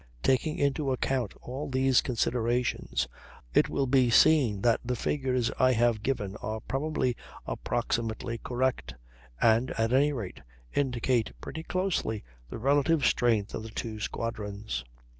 Taking 0.23 0.57
into 0.57 0.91
account 0.91 1.35
all 1.43 1.69
these 1.69 2.01
considerations, 2.01 3.07
it 3.53 3.69
will 3.69 3.85
be 3.85 4.09
seen 4.09 4.59
that 4.61 4.79
the 4.83 4.95
figures 4.95 5.51
I 5.59 5.73
have 5.73 6.01
given 6.01 6.35
are 6.37 6.59
probably 6.59 7.15
approximately 7.45 8.39
correct, 8.39 8.95
and, 9.39 9.69
at 9.77 9.93
any 9.93 10.11
rate, 10.11 10.41
indicate 10.73 11.33
pretty 11.39 11.61
closely 11.61 12.23
the 12.49 12.57
relative 12.57 13.05
strength 13.05 13.53
of 13.53 13.61
the 13.61 13.69
two 13.69 13.99
squadrons. 13.99 14.83